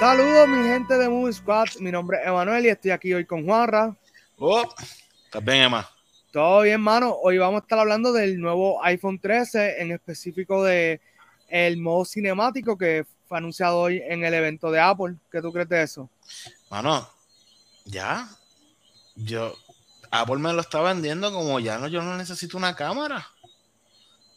Saludos 0.00 0.48
mi 0.48 0.66
gente 0.66 0.96
de 0.96 1.10
Movie 1.10 1.34
Squad, 1.34 1.68
mi 1.78 1.92
nombre 1.92 2.16
es 2.22 2.26
Emanuel 2.26 2.64
y 2.64 2.70
estoy 2.70 2.90
aquí 2.90 3.12
hoy 3.12 3.26
con 3.26 3.44
Juanra. 3.44 3.94
Oh, 4.38 4.64
¿estás 5.26 5.44
bien, 5.44 5.64
Emma? 5.64 5.86
Todo 6.32 6.62
bien, 6.62 6.80
mano. 6.80 7.14
Hoy 7.22 7.36
vamos 7.36 7.60
a 7.60 7.64
estar 7.64 7.78
hablando 7.78 8.10
del 8.10 8.40
nuevo 8.40 8.82
iPhone 8.82 9.18
13, 9.18 9.82
en 9.82 9.92
específico 9.92 10.64
de 10.64 11.02
el 11.48 11.76
modo 11.76 12.06
cinemático 12.06 12.78
que 12.78 13.04
fue 13.28 13.36
anunciado 13.36 13.78
hoy 13.78 14.02
en 14.02 14.24
el 14.24 14.32
evento 14.32 14.70
de 14.70 14.80
Apple. 14.80 15.16
¿Qué 15.30 15.42
tú 15.42 15.52
crees 15.52 15.68
de 15.68 15.82
eso? 15.82 16.08
Mano, 16.70 17.06
ya. 17.84 18.26
Yo, 19.16 19.54
Apple 20.10 20.38
me 20.38 20.54
lo 20.54 20.62
está 20.62 20.80
vendiendo 20.80 21.30
como 21.30 21.60
ya 21.60 21.78
no, 21.78 21.88
yo 21.88 22.00
no 22.00 22.16
necesito 22.16 22.56
una 22.56 22.74
cámara. 22.74 23.26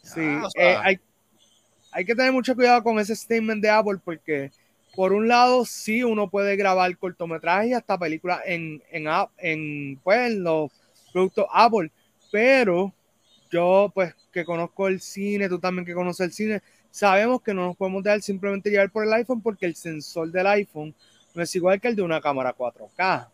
sí, 0.02 0.20
eh, 0.55 0.77
hay, 0.84 1.00
hay 1.89 2.04
que 2.04 2.16
tener 2.16 2.34
mucho 2.34 2.54
cuidado 2.54 2.84
con 2.84 3.00
ese 3.00 3.16
statement 3.16 3.61
de 3.61 3.70
Apple 3.70 4.02
porque 4.04 4.52
por 4.96 5.12
un 5.14 5.28
lado, 5.28 5.66
sí, 5.66 6.04
uno 6.04 6.30
puede 6.30 6.56
grabar 6.56 6.96
cortometrajes 6.98 7.72
y 7.72 7.74
hasta 7.74 7.98
películas 7.98 8.42
en, 8.46 8.82
en, 8.92 9.08
en, 9.38 10.00
pues, 10.04 10.32
en 10.32 10.44
los 10.44 10.72
productos 11.12 11.48
Apple, 11.52 11.92
pero 12.32 12.94
yo, 13.52 13.92
pues, 13.94 14.14
que 14.32 14.46
conozco 14.46 14.88
el 14.88 15.00
cine, 15.00 15.50
tú 15.50 15.60
también 15.60 15.86
que 15.86 15.94
conoces 15.94 16.28
el 16.28 16.34
cine, 16.34 16.62
sabemos 16.92 17.42
que 17.42 17.54
no 17.54 17.68
nos 17.68 17.76
podemos 17.76 18.04
dejar 18.04 18.22
simplemente 18.22 18.70
llevar 18.70 18.92
por 18.92 19.04
el 19.04 19.14
iPhone 19.14 19.42
porque 19.42 19.66
el 19.66 19.76
sensor 19.76 20.32
del 20.32 20.48
iPhone 20.48 20.94
no 21.34 21.41
es 21.41 21.55
igual 21.55 21.82
que 21.82 21.88
el 21.88 21.96
de 21.96 22.04
una 22.04 22.22
cámara 22.22 22.55
4K, 22.55 23.28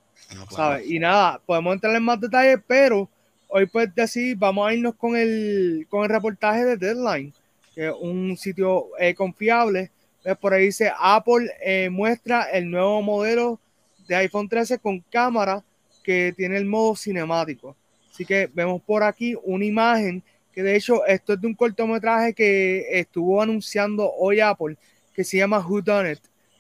¿sabes? 0.50 0.90
Y 0.90 1.00
nada, 1.00 1.42
podemos 1.46 1.74
entrar 1.74 1.94
en 1.94 2.04
más 2.04 2.22
detalles, 2.22 2.60
pero 2.66 3.10
hoy 3.50 3.66
pues 3.66 3.94
decir, 3.94 4.38
vamos 4.38 4.68
a 4.68 4.74
irnos 4.74 4.96
con 4.96 5.18
el, 5.18 5.86
con 5.90 6.04
el 6.04 6.10
reportaje 6.10 6.64
de 6.64 6.78
Deadline, 6.78 7.34
que 7.76 7.88
es 7.88 7.94
un 8.00 8.38
sitio 8.38 8.88
eh, 8.98 9.14
confiable 9.14 9.92
por 10.40 10.54
ahí 10.54 10.66
dice, 10.66 10.92
Apple 11.00 11.50
eh, 11.62 11.90
muestra 11.90 12.44
el 12.52 12.70
nuevo 12.70 13.02
modelo 13.02 13.60
de 14.08 14.16
iPhone 14.16 14.50
13 14.50 14.80
con 14.80 15.00
cámara 15.12 15.64
que 16.04 16.34
tiene 16.36 16.58
el 16.58 16.66
modo 16.66 16.96
cinemático. 16.96 17.76
Así 18.12 18.26
que 18.26 18.50
vemos 18.54 18.82
por 18.82 19.04
aquí 19.04 19.36
una 19.44 19.66
imagen 19.66 20.24
que 20.52 20.64
de 20.64 20.76
hecho 20.76 21.06
esto 21.06 21.34
es 21.34 21.42
de 21.42 21.48
un 21.48 21.54
cortometraje 21.54 22.34
que 22.34 23.00
estuvo 23.00 23.42
anunciando 23.42 24.12
hoy 24.12 24.40
Apple 24.40 24.76
que 25.14 25.24
se 25.24 25.38
llama 25.38 25.60
Who 25.60 25.82
Done 25.82 26.14
It. 26.14 26.20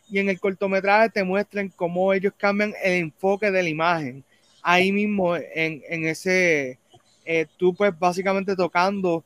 Y 0.10 0.20
en 0.20 0.30
el 0.30 0.40
cortometraje 0.40 1.10
te 1.10 1.24
muestran 1.24 1.70
cómo 1.70 2.14
ellos 2.14 2.34
cambian 2.38 2.74
el 2.84 2.94
enfoque 2.94 3.52
de 3.52 3.64
la 3.64 3.70
imagen. 3.70 4.24
Ahí 4.62 4.92
mismo 4.92 5.36
en, 5.36 5.82
en 5.88 6.06
ese, 6.06 6.80
eh, 7.26 7.46
tú 7.58 7.74
pues 7.74 7.98
básicamente 7.98 8.56
tocando 8.56 9.24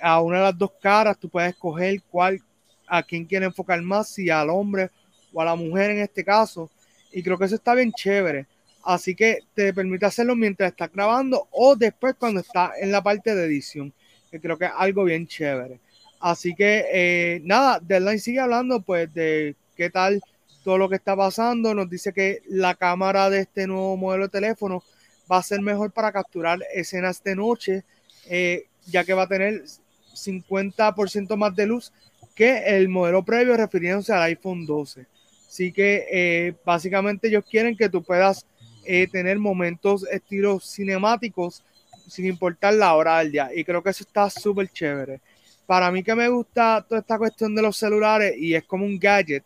a 0.00 0.20
una 0.20 0.38
de 0.38 0.42
las 0.44 0.58
dos 0.58 0.72
caras, 0.80 1.18
tú 1.18 1.28
puedes 1.28 1.50
escoger 1.50 2.02
cuál 2.10 2.40
a 2.86 3.02
quién 3.02 3.24
quiere 3.24 3.46
enfocar 3.46 3.80
más, 3.82 4.08
si 4.08 4.30
al 4.30 4.50
hombre 4.50 4.90
o 5.32 5.40
a 5.40 5.44
la 5.44 5.54
mujer 5.54 5.90
en 5.92 6.00
este 6.00 6.24
caso. 6.24 6.70
Y 7.12 7.22
creo 7.22 7.38
que 7.38 7.44
eso 7.44 7.54
está 7.54 7.74
bien 7.74 7.92
chévere. 7.92 8.46
Así 8.82 9.14
que 9.14 9.38
te 9.54 9.72
permite 9.72 10.06
hacerlo 10.06 10.36
mientras 10.36 10.70
estás 10.70 10.92
grabando 10.92 11.48
o 11.52 11.74
después 11.74 12.14
cuando 12.18 12.40
está 12.40 12.72
en 12.78 12.92
la 12.92 13.02
parte 13.02 13.34
de 13.34 13.46
edición, 13.46 13.92
que 14.30 14.40
creo 14.40 14.58
que 14.58 14.66
es 14.66 14.72
algo 14.76 15.04
bien 15.04 15.26
chévere. 15.26 15.80
Así 16.20 16.54
que 16.54 16.84
eh, 16.92 17.40
nada, 17.44 17.80
Deadline 17.80 18.18
sigue 18.18 18.40
hablando 18.40 18.80
pues 18.80 19.12
de 19.12 19.56
qué 19.76 19.90
tal 19.90 20.22
todo 20.64 20.78
lo 20.78 20.88
que 20.88 20.96
está 20.96 21.16
pasando. 21.16 21.74
Nos 21.74 21.88
dice 21.88 22.12
que 22.12 22.42
la 22.48 22.74
cámara 22.74 23.30
de 23.30 23.40
este 23.40 23.66
nuevo 23.66 23.96
modelo 23.96 24.24
de 24.24 24.30
teléfono 24.30 24.82
va 25.30 25.38
a 25.38 25.42
ser 25.42 25.60
mejor 25.60 25.92
para 25.92 26.12
capturar 26.12 26.58
escenas 26.74 27.22
de 27.22 27.36
noche, 27.36 27.84
eh, 28.26 28.66
ya 28.86 29.04
que 29.04 29.14
va 29.14 29.22
a 29.22 29.28
tener 29.28 29.64
50% 30.14 31.36
más 31.36 31.54
de 31.54 31.66
luz 31.66 31.92
que 32.34 32.76
el 32.76 32.88
modelo 32.88 33.24
previo 33.24 33.56
refiriéndose 33.56 34.12
al 34.12 34.22
iPhone 34.22 34.66
12. 34.66 35.06
Así 35.48 35.72
que 35.72 36.06
eh, 36.10 36.54
básicamente 36.64 37.28
ellos 37.28 37.44
quieren 37.48 37.76
que 37.76 37.88
tú 37.88 38.02
puedas 38.02 38.44
eh, 38.84 39.06
tener 39.06 39.38
momentos 39.38 40.04
estilos 40.10 40.64
cinemáticos 40.74 41.62
sin 42.08 42.26
importar 42.26 42.74
la 42.74 42.94
hora 42.94 43.18
del 43.18 43.32
día. 43.32 43.50
Y 43.54 43.64
creo 43.64 43.82
que 43.82 43.90
eso 43.90 44.04
está 44.04 44.28
súper 44.28 44.68
chévere. 44.68 45.20
Para 45.66 45.90
mí 45.90 46.02
que 46.02 46.14
me 46.14 46.28
gusta 46.28 46.84
toda 46.86 47.00
esta 47.00 47.16
cuestión 47.16 47.54
de 47.54 47.62
los 47.62 47.76
celulares 47.76 48.34
y 48.36 48.54
es 48.54 48.64
como 48.64 48.84
un 48.84 48.98
gadget, 48.98 49.44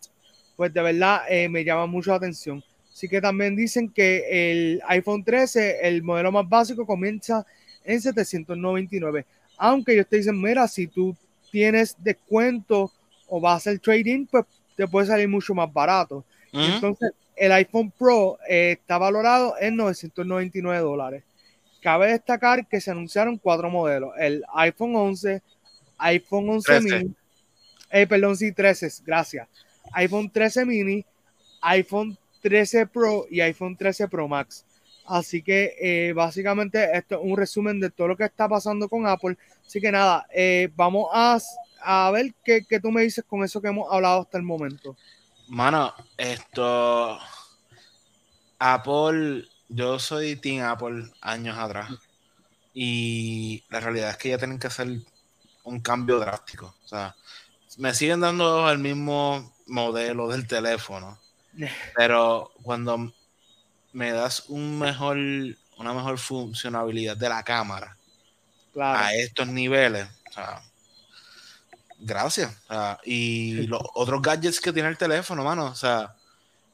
pues 0.57 0.73
de 0.73 0.81
verdad 0.81 1.21
eh, 1.29 1.47
me 1.47 1.63
llama 1.63 1.85
mucho 1.85 2.09
la 2.09 2.17
atención. 2.17 2.63
Así 2.91 3.07
que 3.07 3.21
también 3.21 3.55
dicen 3.55 3.89
que 3.89 4.25
el 4.51 4.81
iPhone 4.87 5.23
13, 5.23 5.87
el 5.87 6.03
modelo 6.03 6.33
más 6.33 6.49
básico, 6.49 6.85
comienza 6.85 7.45
en 7.85 8.01
799. 8.01 9.25
Aunque 9.57 9.93
ellos 9.93 10.07
te 10.09 10.17
dicen, 10.17 10.41
mira, 10.41 10.67
si 10.67 10.87
tú 10.87 11.15
tienes 11.51 11.95
descuento 11.99 12.91
o 13.27 13.39
vas 13.39 13.53
a 13.53 13.57
hacer 13.57 13.79
trading, 13.79 14.25
pues 14.25 14.45
te 14.75 14.87
puede 14.87 15.07
salir 15.07 15.27
mucho 15.27 15.53
más 15.53 15.71
barato. 15.71 16.23
Entonces, 16.51 17.11
el 17.35 17.51
iPhone 17.51 17.91
Pro 17.91 18.37
eh, 18.47 18.77
está 18.79 18.97
valorado 18.97 19.55
en 19.59 19.75
999 19.75 20.79
dólares. 20.79 21.23
Cabe 21.81 22.11
destacar 22.11 22.67
que 22.67 22.81
se 22.81 22.91
anunciaron 22.91 23.37
cuatro 23.37 23.69
modelos: 23.69 24.13
el 24.17 24.43
iPhone 24.55 24.95
11, 24.95 25.41
iPhone 25.97 26.49
11 26.49 26.81
mini, 26.81 27.15
eh, 27.91 28.07
perdón, 28.07 28.35
sí, 28.35 28.51
13, 28.51 28.89
gracias. 29.05 29.47
iPhone 29.93 30.29
13 30.29 30.65
mini, 30.65 31.05
iPhone 31.61 32.17
13 32.41 32.87
Pro 32.87 33.25
y 33.29 33.41
iPhone 33.41 33.75
13 33.75 34.07
Pro 34.07 34.27
Max. 34.27 34.65
Así 35.09 35.41
que 35.41 35.75
eh, 35.81 36.13
básicamente 36.13 36.95
esto 36.95 37.15
es 37.15 37.21
un 37.23 37.35
resumen 37.35 37.79
de 37.79 37.89
todo 37.89 38.09
lo 38.09 38.15
que 38.15 38.25
está 38.25 38.47
pasando 38.47 38.87
con 38.87 39.07
Apple. 39.07 39.37
Así 39.65 39.81
que 39.81 39.91
nada, 39.91 40.27
eh, 40.31 40.69
vamos 40.75 41.07
a, 41.11 41.39
a 41.81 42.11
ver 42.11 42.31
qué, 42.45 42.63
qué, 42.69 42.79
tú 42.79 42.91
me 42.91 43.01
dices 43.01 43.25
con 43.27 43.43
eso 43.43 43.59
que 43.59 43.69
hemos 43.69 43.91
hablado 43.91 44.21
hasta 44.21 44.37
el 44.37 44.43
momento. 44.43 44.95
Mano, 45.47 45.91
esto. 46.15 47.17
Apple, 48.59 49.45
yo 49.67 49.97
soy 49.97 50.35
Team 50.35 50.63
Apple 50.63 51.09
años 51.21 51.57
atrás. 51.57 51.89
Y 52.71 53.63
la 53.69 53.79
realidad 53.79 54.11
es 54.11 54.17
que 54.17 54.29
ya 54.29 54.37
tienen 54.37 54.59
que 54.59 54.67
hacer 54.67 54.89
un 55.63 55.79
cambio 55.79 56.19
drástico. 56.19 56.75
O 56.85 56.87
sea, 56.87 57.15
me 57.79 57.95
siguen 57.95 58.19
dando 58.19 58.69
el 58.69 58.77
mismo 58.77 59.55
modelo 59.65 60.27
del 60.27 60.47
teléfono. 60.47 61.17
Pero 61.95 62.51
cuando 62.61 63.11
me 63.93 64.11
das 64.11 64.45
un 64.47 64.79
mejor, 64.79 65.17
una 65.77 65.93
mejor 65.93 66.17
funcionabilidad 66.17 67.17
de 67.17 67.29
la 67.29 67.43
cámara 67.43 67.97
a 68.79 69.13
estos 69.13 69.47
niveles. 69.47 70.07
gracias. 71.99 72.55
y 73.03 73.67
los 73.67 73.81
otros 73.93 74.21
gadgets 74.21 74.59
que 74.59 74.73
tiene 74.73 74.89
el 74.89 74.97
teléfono, 74.97 75.43
mano. 75.43 75.65
O 75.65 75.75
sea, 75.75 76.15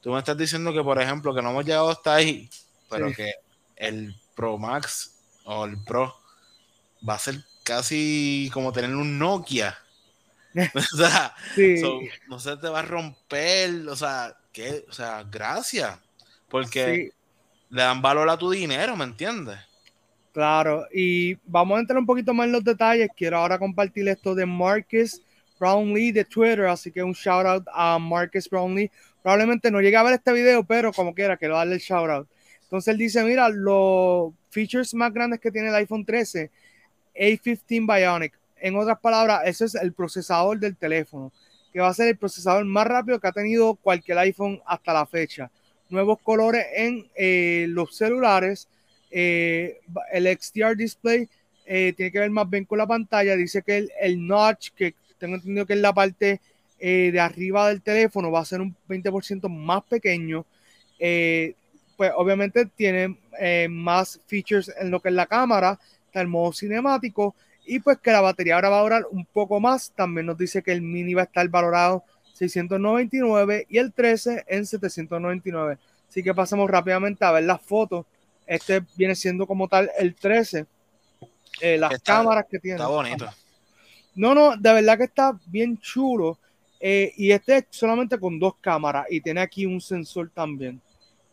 tú 0.00 0.12
me 0.12 0.18
estás 0.18 0.36
diciendo 0.36 0.72
que, 0.72 0.82
por 0.82 1.00
ejemplo, 1.00 1.34
que 1.34 1.42
no 1.42 1.50
hemos 1.50 1.64
llegado 1.64 1.90
hasta 1.90 2.14
ahí, 2.14 2.48
pero 2.88 3.12
que 3.12 3.32
el 3.76 4.14
Pro 4.34 4.58
Max 4.58 5.14
o 5.44 5.64
el 5.64 5.82
Pro 5.84 6.14
va 7.08 7.14
a 7.14 7.18
ser 7.18 7.42
casi 7.62 8.50
como 8.52 8.72
tener 8.72 8.94
un 8.94 9.18
Nokia. 9.18 9.76
o 10.74 10.96
sea, 10.96 11.34
no 12.28 12.38
se 12.38 12.56
te 12.56 12.68
va 12.68 12.78
a 12.78 12.82
romper, 12.82 13.88
o 13.88 13.96
sea, 13.96 14.34
que, 14.52 14.86
o 14.88 14.92
sea, 14.92 15.22
gracias. 15.24 15.98
Porque 16.48 17.10
le 17.70 17.82
dan 17.82 18.00
valor 18.00 18.28
a 18.28 18.38
tu 18.38 18.50
dinero, 18.50 18.96
¿me 18.96 19.04
entiendes? 19.04 19.58
Claro, 20.32 20.86
y 20.92 21.34
vamos 21.46 21.76
a 21.76 21.80
entrar 21.80 21.98
un 21.98 22.06
poquito 22.06 22.34
más 22.34 22.46
en 22.46 22.52
los 22.52 22.62
detalles. 22.62 23.08
Quiero 23.16 23.38
ahora 23.38 23.58
compartir 23.58 24.06
esto 24.08 24.34
de 24.34 24.44
Marcus 24.44 25.22
Brownlee 25.58 26.12
de 26.12 26.24
Twitter, 26.24 26.66
así 26.66 26.92
que 26.92 27.02
un 27.02 27.14
shout 27.14 27.46
out 27.46 27.64
a 27.72 27.98
Marcus 27.98 28.48
Brownlee. 28.48 28.90
Probablemente 29.22 29.70
no 29.70 29.80
llegue 29.80 29.96
a 29.96 30.02
ver 30.02 30.14
este 30.14 30.32
video, 30.32 30.62
pero 30.62 30.92
como 30.92 31.14
quiera, 31.14 31.36
quiero 31.36 31.56
darle 31.56 31.76
el 31.76 31.80
shout 31.80 32.10
out. 32.10 32.28
Entonces 32.62 32.92
él 32.92 32.98
dice, 32.98 33.24
mira, 33.24 33.48
los 33.48 34.32
features 34.50 34.92
más 34.94 35.12
grandes 35.12 35.40
que 35.40 35.50
tiene 35.50 35.68
el 35.68 35.74
iPhone 35.76 36.04
13, 36.04 36.50
A15 37.18 37.86
Bionic. 37.86 38.38
En 38.56 38.76
otras 38.76 38.98
palabras, 39.00 39.42
ese 39.46 39.64
es 39.64 39.74
el 39.74 39.92
procesador 39.92 40.58
del 40.58 40.76
teléfono, 40.76 41.32
que 41.72 41.80
va 41.80 41.88
a 41.88 41.94
ser 41.94 42.08
el 42.08 42.18
procesador 42.18 42.64
más 42.66 42.86
rápido 42.86 43.18
que 43.18 43.26
ha 43.26 43.32
tenido 43.32 43.74
cualquier 43.74 44.18
iPhone 44.18 44.60
hasta 44.66 44.92
la 44.92 45.06
fecha 45.06 45.50
nuevos 45.88 46.18
colores 46.22 46.66
en 46.74 47.06
eh, 47.14 47.66
los 47.68 47.96
celulares. 47.96 48.68
Eh, 49.10 49.80
el 50.12 50.26
XDR 50.38 50.76
display 50.76 51.28
eh, 51.64 51.92
tiene 51.96 52.12
que 52.12 52.18
ver 52.18 52.30
más 52.30 52.48
bien 52.48 52.64
con 52.64 52.78
la 52.78 52.86
pantalla. 52.86 53.36
Dice 53.36 53.62
que 53.62 53.88
el, 54.00 54.26
notch, 54.26 54.70
que 54.76 54.94
tengo 55.18 55.36
entendido 55.36 55.66
que 55.66 55.74
es 55.74 55.80
la 55.80 55.94
parte 55.94 56.40
de 56.78 57.18
arriba 57.18 57.68
del 57.68 57.80
teléfono, 57.80 58.30
va 58.30 58.40
a 58.40 58.44
ser 58.44 58.60
un 58.60 58.76
20% 58.86 59.48
más 59.48 59.82
pequeño. 59.84 60.44
pues 60.98 62.12
obviamente 62.14 62.66
tiene 62.66 63.16
más 63.70 64.20
features 64.26 64.70
en 64.78 64.90
lo 64.90 65.00
que 65.00 65.08
es 65.08 65.14
la 65.14 65.24
cámara, 65.24 65.80
está 66.06 66.20
el 66.20 66.28
modo 66.28 66.52
cinemático 66.52 67.34
y 67.66 67.80
pues 67.80 67.98
que 67.98 68.12
la 68.12 68.20
batería 68.20 68.54
ahora 68.54 68.68
va 68.68 68.78
a 68.78 68.82
durar 68.82 69.06
un 69.10 69.24
poco 69.26 69.58
más. 69.58 69.90
También 69.92 70.26
nos 70.26 70.38
dice 70.38 70.62
que 70.62 70.72
el 70.72 70.82
mini 70.82 71.14
va 71.14 71.22
a 71.22 71.24
estar 71.24 71.48
valorado 71.48 72.04
699 72.36 73.66
y 73.70 73.78
el 73.78 73.92
13 73.92 74.44
en 74.46 74.66
799. 74.66 75.78
Así 76.08 76.22
que 76.22 76.34
pasamos 76.34 76.68
rápidamente 76.68 77.24
a 77.24 77.32
ver 77.32 77.44
las 77.44 77.62
fotos. 77.62 78.04
Este 78.46 78.84
viene 78.94 79.14
siendo 79.14 79.46
como 79.46 79.68
tal 79.68 79.90
el 79.98 80.14
13. 80.14 80.66
Eh, 81.62 81.78
las 81.78 81.98
cámaras 82.02 82.44
que 82.48 82.58
tiene. 82.58 82.76
Está 82.76 82.88
bonito. 82.88 83.26
No, 84.14 84.34
no, 84.34 84.56
de 84.56 84.72
verdad 84.72 84.98
que 84.98 85.04
está 85.04 85.38
bien 85.46 85.78
chulo. 85.78 86.38
Eh, 86.78 87.14
y 87.16 87.30
este 87.30 87.56
es 87.56 87.64
solamente 87.70 88.18
con 88.18 88.38
dos 88.38 88.56
cámaras 88.60 89.06
y 89.08 89.22
tiene 89.22 89.40
aquí 89.40 89.64
un 89.64 89.80
sensor 89.80 90.30
también. 90.32 90.78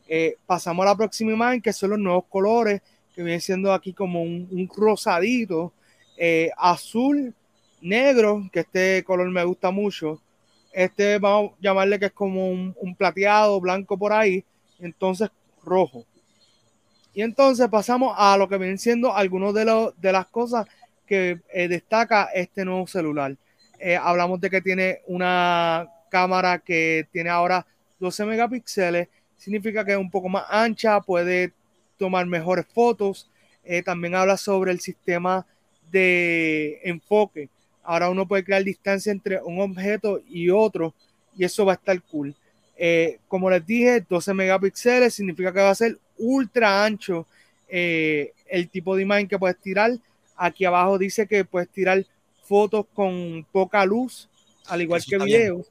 Eh, 0.07 0.37
pasamos 0.45 0.85
a 0.85 0.89
la 0.89 0.95
próxima 0.95 1.33
imagen, 1.33 1.61
que 1.61 1.73
son 1.73 1.89
los 1.91 1.99
nuevos 1.99 2.25
colores, 2.29 2.81
que 3.13 3.23
viene 3.23 3.41
siendo 3.41 3.73
aquí 3.73 3.91
como 3.91 4.21
un, 4.21 4.69
rosadito, 4.73 5.73
azul, 6.57 7.33
negro, 7.81 8.49
que 8.53 8.61
este 8.61 9.03
color 9.03 9.29
me 9.29 9.43
gusta 9.43 9.69
mucho. 9.69 10.21
Este 10.73 11.19
vamos 11.19 11.51
a 11.53 11.55
llamarle 11.61 11.99
que 11.99 12.07
es 12.07 12.11
como 12.11 12.49
un, 12.49 12.95
plateado, 12.97 13.61
blanco 13.61 13.97
por 13.97 14.11
ahí, 14.11 14.43
entonces 14.79 15.29
rojo. 15.63 16.05
Y 17.13 17.21
entonces 17.21 17.67
pasamos 17.69 18.15
a 18.17 18.35
lo 18.37 18.49
que 18.49 18.57
vienen 18.57 18.79
siendo 18.79 19.15
algunos 19.15 19.53
de, 19.53 19.91
de 19.97 20.11
las 20.11 20.25
cosas 20.27 20.65
que 21.05 21.39
destaca 21.53 22.29
este 22.33 22.65
nuevo 22.65 22.87
celular. 22.87 23.37
hablamos 24.01 24.41
de 24.41 24.49
que 24.49 24.61
tiene 24.61 25.01
una 25.05 25.87
cámara 26.09 26.57
que 26.57 27.07
tiene 27.11 27.29
ahora 27.29 27.67
12 27.99 28.25
megapíxeles 28.25 29.07
significa 29.43 29.83
que 29.83 29.91
es 29.91 29.97
un 29.97 30.09
poco 30.09 30.29
más 30.29 30.45
ancha, 30.49 31.01
puede 31.01 31.51
tomar 31.97 32.25
mejores 32.25 32.65
fotos. 32.73 33.29
Eh, 33.65 33.83
también 33.83 34.15
habla 34.15 34.37
sobre 34.37 34.71
el 34.71 34.79
sistema 34.79 35.45
de 35.91 36.79
enfoque. 36.83 37.49
Ahora 37.83 38.09
uno 38.09 38.27
puede 38.27 38.43
crear 38.43 38.63
distancia 38.63 39.11
entre 39.11 39.41
un 39.41 39.59
objeto 39.59 40.21
y 40.27 40.49
otro 40.49 40.93
y 41.35 41.43
eso 41.43 41.65
va 41.65 41.73
a 41.73 41.75
estar 41.75 42.01
cool. 42.03 42.35
Eh, 42.77 43.19
como 43.27 43.49
les 43.49 43.65
dije, 43.65 44.05
12 44.07 44.33
megapíxeles 44.33 45.13
significa 45.13 45.53
que 45.53 45.59
va 45.59 45.69
a 45.69 45.75
ser 45.75 45.97
ultra 46.17 46.83
ancho 46.85 47.27
eh, 47.67 48.33
el 48.47 48.69
tipo 48.69 48.95
de 48.95 49.03
imagen 49.03 49.27
que 49.27 49.39
puedes 49.39 49.59
tirar. 49.59 49.91
Aquí 50.35 50.65
abajo 50.65 50.97
dice 50.97 51.27
que 51.27 51.45
puedes 51.45 51.69
tirar 51.69 52.05
fotos 52.43 52.85
con 52.93 53.45
poca 53.51 53.85
luz, 53.85 54.29
al 54.67 54.81
igual 54.81 55.03
que 55.03 55.17
videos. 55.17 55.67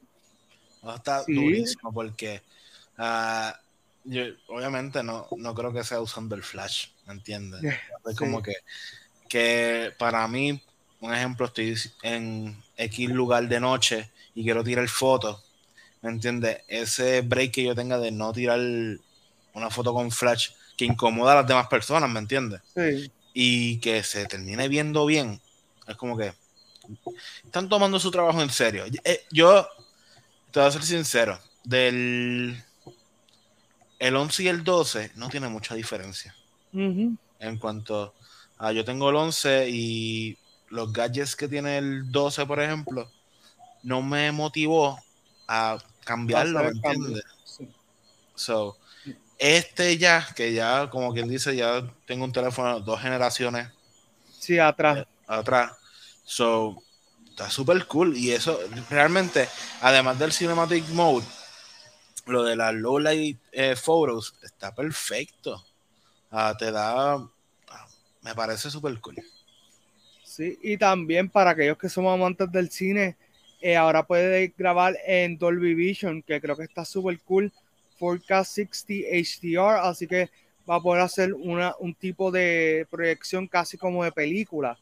Está 0.95 1.23
durísimo 1.25 1.93
porque 1.93 2.41
uh, 2.97 3.51
yo 4.03 4.23
obviamente 4.47 5.01
no, 5.01 5.27
no 5.37 5.55
creo 5.55 5.71
que 5.71 5.83
sea 5.83 6.01
usando 6.01 6.35
el 6.35 6.43
flash, 6.43 6.87
¿me 7.07 7.13
entiendes? 7.13 7.61
Es 8.05 8.17
como 8.17 8.41
que, 8.41 8.55
que 9.29 9.91
para 9.97 10.27
mí, 10.27 10.61
un 11.03 11.13
ejemplo, 11.13 11.45
estoy 11.47 11.77
en 12.01 12.63
X 12.77 13.09
lugar 13.09 13.49
de 13.49 13.59
noche 13.59 14.09
y 14.33 14.43
quiero 14.43 14.63
tirar 14.63 14.87
fotos, 14.87 15.43
¿me 16.01 16.09
entiendes? 16.09 16.61
Ese 16.69 17.19
break 17.19 17.51
que 17.51 17.63
yo 17.63 17.75
tenga 17.75 17.97
de 17.97 18.09
no 18.09 18.31
tirar 18.31 18.61
una 19.53 19.69
foto 19.69 19.93
con 19.93 20.11
flash 20.11 20.51
que 20.77 20.85
incomoda 20.85 21.33
a 21.33 21.35
las 21.35 21.47
demás 21.47 21.67
personas, 21.67 22.09
¿me 22.09 22.19
entiendes? 22.19 22.61
Sí. 22.73 23.11
Y 23.33 23.77
que 23.79 24.01
se 24.01 24.25
termine 24.27 24.69
viendo 24.69 25.05
bien, 25.05 25.41
es 25.87 25.97
como 25.97 26.17
que 26.17 26.33
están 27.43 27.67
tomando 27.67 27.99
su 27.99 28.09
trabajo 28.09 28.41
en 28.41 28.49
serio. 28.49 28.85
Eh, 29.03 29.25
yo, 29.29 29.67
te 30.51 30.61
voy 30.61 30.69
a 30.69 30.71
ser 30.71 30.83
sincero, 30.83 31.37
del 31.65 32.63
el 33.99 34.15
11 34.15 34.43
y 34.43 34.47
el 34.47 34.63
12 34.63 35.11
no 35.15 35.27
tiene 35.27 35.49
mucha 35.49 35.75
diferencia. 35.75 36.33
En 36.71 37.57
cuanto 37.59 38.13
a 38.57 38.71
yo 38.71 38.85
tengo 38.85 39.09
el 39.09 39.17
11 39.17 39.69
y 39.69 40.37
los 40.73 40.91
gadgets 40.91 41.35
que 41.35 41.47
tiene 41.47 41.77
el 41.77 42.11
12, 42.11 42.45
por 42.47 42.59
ejemplo, 42.59 43.09
no 43.83 44.01
me 44.01 44.31
motivó 44.31 44.99
a 45.47 45.77
cambiarlo, 46.03 46.63
¿me 46.63 46.69
entiendes? 46.69 47.23
So, 48.33 48.77
este 49.37 49.99
ya, 49.99 50.27
que 50.35 50.51
ya, 50.53 50.89
como 50.89 51.13
quien 51.13 51.27
dice, 51.27 51.55
ya 51.55 51.87
tengo 52.07 52.25
un 52.25 52.33
teléfono 52.33 52.79
dos 52.79 52.99
generaciones. 52.99 53.69
Sí, 54.39 54.57
atrás. 54.57 54.97
Eh, 54.97 55.07
atrás. 55.27 55.73
So, 56.25 56.81
está 57.29 57.51
súper 57.51 57.85
cool. 57.85 58.17
Y 58.17 58.31
eso, 58.31 58.59
realmente, 58.89 59.47
además 59.81 60.17
del 60.17 60.33
Cinematic 60.33 60.87
Mode, 60.89 61.25
lo 62.25 62.43
de 62.43 62.55
las 62.55 62.73
low 62.73 62.97
light 62.97 63.39
eh, 63.51 63.75
photos 63.75 64.33
está 64.41 64.73
perfecto. 64.73 65.63
Ah, 66.31 66.55
te 66.57 66.71
da, 66.71 67.13
ah, 67.13 67.87
me 68.23 68.33
parece 68.33 68.71
súper 68.71 68.99
cool. 69.01 69.23
Sí, 70.35 70.57
y 70.63 70.77
también 70.77 71.29
para 71.29 71.51
aquellos 71.51 71.77
que 71.77 71.89
somos 71.89 72.11
amantes 72.11 72.51
del 72.51 72.71
cine, 72.71 73.15
eh, 73.61 73.75
ahora 73.75 74.01
puede 74.01 74.51
grabar 74.57 74.97
en 75.05 75.37
Dolby 75.37 75.75
Vision, 75.75 76.23
que 76.23 76.41
creo 76.41 76.57
que 76.57 76.63
está 76.63 76.83
súper 76.85 77.19
cool, 77.19 77.51
4K 77.99 78.43
60 78.43 78.93
HDR, 79.11 79.79
así 79.87 80.07
que 80.07 80.31
va 80.67 80.77
a 80.77 80.81
poder 80.81 81.03
hacer 81.03 81.35
una, 81.35 81.75
un 81.79 81.93
tipo 81.93 82.31
de 82.31 82.87
proyección 82.89 83.47
casi 83.47 83.77
como 83.77 84.03
de 84.03 84.11
película, 84.11 84.75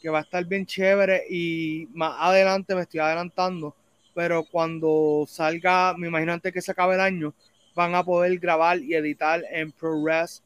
que 0.00 0.08
va 0.08 0.20
a 0.20 0.22
estar 0.22 0.44
bien 0.44 0.66
chévere 0.66 1.24
y 1.28 1.88
más 1.94 2.14
adelante 2.20 2.72
me 2.76 2.82
estoy 2.82 3.00
adelantando 3.00 3.74
pero 4.14 4.44
cuando 4.44 5.24
salga, 5.28 5.94
me 5.96 6.08
imagino 6.08 6.32
antes 6.32 6.52
que 6.52 6.62
se 6.62 6.72
acabe 6.72 6.94
el 6.94 7.00
año, 7.00 7.34
van 7.74 7.94
a 7.94 8.04
poder 8.04 8.38
grabar 8.38 8.78
y 8.78 8.94
editar 8.94 9.42
en 9.50 9.72
ProRes, 9.72 10.42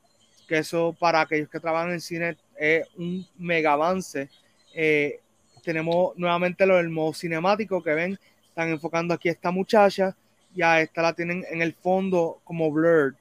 que 0.47 0.58
eso 0.58 0.97
para 0.99 1.20
aquellos 1.20 1.49
que 1.49 1.61
trabajan 1.61 1.93
en 1.93 2.00
cine 2.00 2.37
es 2.56 2.87
un 2.97 3.26
mega 3.37 3.73
avance. 3.73 4.29
Eh, 4.78 5.20
tenemos 5.64 6.17
nuevamente 6.17 6.67
lo 6.67 6.76
del 6.76 6.90
modo 6.90 7.14
cinemático 7.14 7.82
que 7.82 7.94
ven, 7.94 8.19
están 8.46 8.69
enfocando 8.69 9.14
aquí 9.14 9.31
esta 9.31 9.50
muchacha 9.50 10.14
y 10.55 10.62
a 10.62 10.81
esta 10.81 11.02
la 11.02 11.14
tienen 11.14 11.44
en 11.50 11.62
el 11.62 11.73
fondo 11.73 12.40
como 12.44 12.70
blurred. 12.70 13.14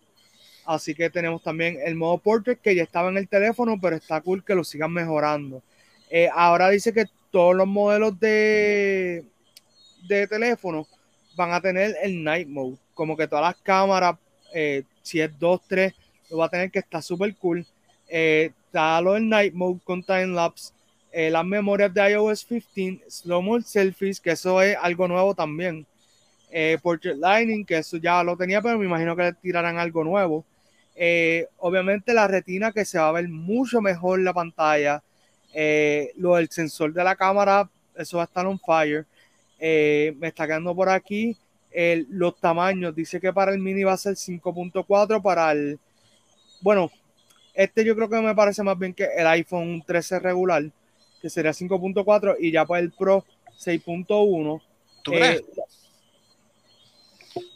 Así 0.65 0.93
que 0.93 1.09
tenemos 1.09 1.41
también 1.41 1.79
el 1.83 1.95
modo 1.95 2.17
portrait 2.17 2.59
que 2.59 2.75
ya 2.75 2.83
estaba 2.83 3.09
en 3.09 3.17
el 3.17 3.27
teléfono, 3.29 3.79
pero 3.81 3.95
está 3.95 4.19
cool 4.19 4.43
que 4.43 4.53
lo 4.53 4.63
sigan 4.63 4.91
mejorando. 4.91 5.63
Eh, 6.09 6.29
ahora 6.33 6.69
dice 6.69 6.91
que 6.91 7.05
todos 7.31 7.55
los 7.55 7.67
modelos 7.67 8.19
de, 8.19 9.23
de 10.07 10.27
teléfono 10.27 10.87
van 11.35 11.51
a 11.53 11.61
tener 11.61 11.95
el 12.01 12.23
night 12.23 12.47
mode. 12.47 12.77
Como 12.93 13.15
que 13.15 13.27
todas 13.27 13.45
las 13.45 13.61
cámaras, 13.61 14.17
eh, 14.53 14.83
si 15.01 15.21
es 15.21 15.37
2, 15.39 15.61
3, 15.67 15.93
lo 16.31 16.37
va 16.37 16.45
a 16.45 16.49
tener 16.49 16.71
que 16.71 16.79
estar 16.79 17.01
súper 17.01 17.35
cool. 17.35 17.65
Eh, 18.07 18.51
está 18.65 18.99
lo 19.01 19.13
del 19.13 19.27
night 19.27 19.53
mode 19.53 19.79
con 19.83 20.03
time 20.03 20.27
lapse. 20.27 20.73
Eh, 21.17 21.29
las 21.29 21.45
memorias 21.45 21.93
de 21.93 22.11
iOS 22.11 22.43
15, 22.45 23.09
slow 23.09 23.41
mode 23.41 23.63
selfies, 23.63 24.19
que 24.19 24.31
eso 24.31 24.61
es 24.61 24.75
algo 24.81 25.07
nuevo 25.07 25.33
también. 25.33 25.85
Eh, 26.51 26.77
portrait 26.83 27.15
lighting, 27.17 27.65
que 27.65 27.77
eso 27.77 27.95
ya 27.95 28.21
lo 28.21 28.35
tenía, 28.35 28.61
pero 28.61 28.77
me 28.77 28.85
imagino 28.85 29.15
que 29.15 29.23
le 29.23 29.33
tirarán 29.33 29.77
algo 29.77 30.03
nuevo. 30.03 30.43
obviamente 31.59 32.13
la 32.13 32.27
retina 32.27 32.73
que 32.73 32.83
se 32.83 32.99
va 32.99 33.07
a 33.07 33.11
ver 33.13 33.29
mucho 33.29 33.79
mejor 33.79 34.19
la 34.19 34.33
pantalla. 34.33 35.01
lo 36.17 36.35
del 36.35 36.49
sensor 36.49 36.91
de 36.91 37.03
la 37.03 37.15
cámara, 37.15 37.69
eso 37.95 38.17
va 38.17 38.23
a 38.23 38.25
estar 38.25 38.45
on 38.45 38.59
fire. 38.59 39.05
Eh, 39.57 40.13
me 40.19 40.27
está 40.27 40.45
quedando 40.45 40.75
por 40.75 40.89
aquí 40.89 41.37
los 42.09 42.37
tamaños. 42.41 42.93
Dice 42.93 43.21
que 43.21 43.31
para 43.31 43.53
el 43.53 43.59
mini 43.59 43.85
va 43.85 43.93
a 43.93 43.97
ser 43.97 44.15
5.4, 44.15 45.21
para 45.21 45.53
el... 45.53 45.79
Bueno, 46.59 46.91
este 47.53 47.85
yo 47.85 47.95
creo 47.95 48.09
que 48.09 48.21
me 48.21 48.35
parece 48.35 48.63
más 48.63 48.77
bien 48.77 48.93
que 48.93 49.05
el 49.15 49.27
iPhone 49.27 49.81
13 49.85 50.19
regular, 50.19 50.63
que 51.25 51.29
sería 51.31 51.53
5.4, 51.53 52.35
y 52.39 52.51
ya 52.51 52.67
para 52.67 52.81
el 52.81 52.91
Pro 52.91 53.25
6.1. 53.57 54.61
¿Tú 55.01 55.11
crees? 55.11 55.41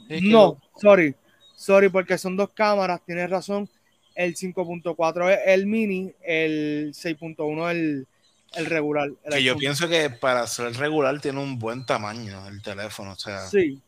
Eh, 0.10 0.22
no, 0.24 0.60
sorry, 0.82 1.14
sorry, 1.56 1.90
porque 1.90 2.18
son 2.18 2.36
dos 2.36 2.50
cámaras, 2.50 3.00
tienes 3.06 3.30
razón. 3.30 3.70
El 4.16 4.36
5.4 4.36 5.34
es 5.34 5.40
el 5.46 5.68
mini, 5.68 6.12
el 6.24 6.96
6.1 6.96 7.70
el, 7.70 8.08
el 8.54 8.66
regular. 8.66 9.12
que 9.30 9.44
yo 9.44 9.56
pienso 9.56 9.88
que 9.88 10.10
para 10.10 10.48
ser 10.48 10.76
regular 10.76 11.22
tiene 11.22 11.40
un 11.40 11.60
buen 11.60 11.86
tamaño 11.86 12.48
el 12.48 12.64
teléfono. 12.64 13.12
O 13.12 13.18
sea, 13.18 13.46
sí. 13.46 13.80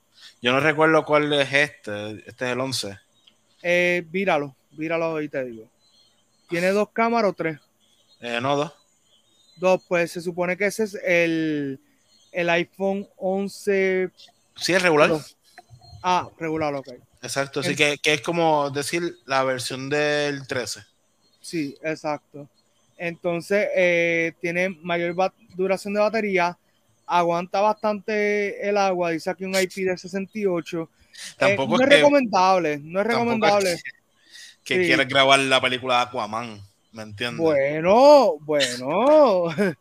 Yo 0.44 0.52
no 0.52 0.60
recuerdo 0.60 1.04
cuál 1.06 1.34
es 1.34 1.52
este. 1.52 2.24
Este 2.28 2.46
es 2.46 2.52
el 2.52 2.60
11. 2.60 3.00
Eh, 3.64 4.06
víralo, 4.12 4.56
víralo 4.74 5.20
y 5.24 5.28
te 5.28 5.44
digo. 5.44 5.68
¿Tiene 6.50 6.70
dos 6.70 6.90
cámaras 6.94 7.32
o 7.32 7.34
tres? 7.34 7.60
Eh, 8.20 8.40
no, 8.40 8.56
dos. 8.56 8.81
Dos, 9.62 9.84
pues 9.88 10.12
se 10.12 10.22
supone 10.22 10.58
que 10.58 10.66
ese 10.66 10.86
es 10.86 10.96
el, 10.96 11.80
el 12.32 12.50
iPhone 12.50 13.08
11. 13.16 14.10
Sí, 14.56 14.74
es 14.74 14.82
regular. 14.82 15.12
Ah, 16.02 16.28
regular, 16.40 16.74
ok. 16.74 16.88
Exacto, 17.22 17.60
así 17.60 17.76
que, 17.76 18.00
que 18.00 18.16
es 18.16 18.22
como 18.22 18.72
decir 18.72 19.20
la 19.28 19.44
versión 19.44 19.88
del 19.88 20.48
13. 20.48 20.82
Sí, 21.42 21.78
exacto. 21.84 22.50
Entonces, 22.98 23.68
eh, 23.76 24.34
tiene 24.42 24.70
mayor 24.70 25.16
duración 25.56 25.94
de 25.94 26.00
batería, 26.00 26.58
aguanta 27.06 27.62
bastante 27.62 28.68
el 28.68 28.78
agua, 28.78 29.12
dice 29.12 29.30
aquí 29.30 29.46
un 29.46 29.54
IP 29.54 29.86
de 29.86 29.96
68. 29.96 30.90
Tampoco 31.38 31.78
no 31.78 31.84
es, 31.84 31.90
recomendable, 31.90 32.80
no 32.80 33.00
es 33.00 33.06
recomendable. 33.06 33.80
que, 34.64 34.88
quieres 34.88 35.08
grabar 35.08 35.38
la 35.38 35.62
película 35.62 35.98
de 35.98 36.02
Aquaman, 36.02 36.62
¿me 36.92 37.04
entiendes? 37.04 37.40
Bueno, 37.40 38.38
bueno. 38.42 39.48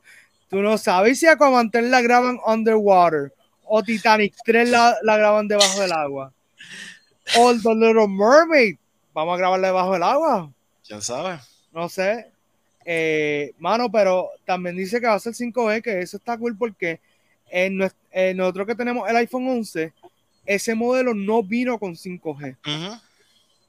Tú 0.49 0.63
no 0.63 0.79
sabes 0.79 1.21
si 1.21 1.27
Aquaman 1.27 1.71
3 1.71 1.85
la 1.91 2.01
graban 2.01 2.39
underwater 2.45 3.33
o 3.65 3.83
Titanic 3.83 4.35
3 4.45 4.69
la, 4.69 4.97
la 5.03 5.17
graban 5.17 5.47
debajo 5.47 5.81
del 5.81 5.93
agua. 5.93 6.33
O 7.39 7.53
The 7.53 7.75
Little 7.75 8.09
Mermaid, 8.09 8.77
vamos 9.15 9.35
a 9.35 9.39
grabarla 9.39 9.69
debajo 9.69 9.93
del 9.93 10.03
agua. 10.03 10.51
¿Quién 10.85 11.01
sabe? 11.01 11.39
No 11.73 11.89
sé. 11.89 12.27
Eh, 12.85 13.53
mano, 13.59 13.91
pero 13.91 14.31
también 14.45 14.77
dice 14.77 15.01
que 15.01 15.07
va 15.07 15.15
a 15.15 15.21
ser 15.21 15.35
5G, 15.35 15.83
que 15.83 16.01
eso 16.01 16.17
está 16.17 16.37
cool 16.37 16.57
porque 16.57 16.99
En, 17.49 17.79
nosotros 18.37 18.67
que 18.67 18.75
tenemos 18.75 19.09
el 19.09 19.17
iPhone 19.17 19.49
11, 19.49 19.93
ese 20.47 20.75
modelo 20.75 21.15
no 21.15 21.43
vino 21.43 21.79
con 21.79 21.95
5G. 21.95 22.57